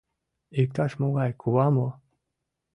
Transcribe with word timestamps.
Иктаж-могай 0.61 1.31
кува 1.41 1.67
мо?.. 1.75 1.87